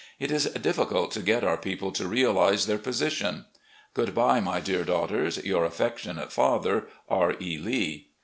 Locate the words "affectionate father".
5.67-6.87